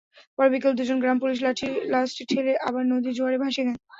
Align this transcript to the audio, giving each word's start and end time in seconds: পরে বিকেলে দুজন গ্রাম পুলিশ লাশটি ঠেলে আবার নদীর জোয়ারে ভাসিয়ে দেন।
পরে 0.37 0.49
বিকেলে 0.53 0.77
দুজন 0.79 0.97
গ্রাম 0.99 1.17
পুলিশ 1.21 1.37
লাশটি 1.91 2.23
ঠেলে 2.29 2.53
আবার 2.67 2.83
নদীর 2.91 3.13
জোয়ারে 3.17 3.37
ভাসিয়ে 3.43 3.65
দেন। 3.67 3.77